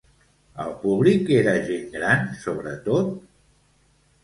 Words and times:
El 0.63 0.71
públic 0.85 1.29
era 1.41 1.53
gent 1.67 1.85
gran, 1.97 2.25
sobretot? 2.47 3.15